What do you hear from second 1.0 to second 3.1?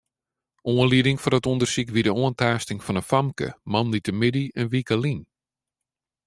foar it ûndersyk wie de oantaasting fan in